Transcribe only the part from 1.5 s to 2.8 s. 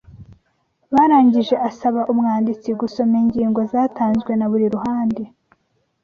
asaba umwanditsi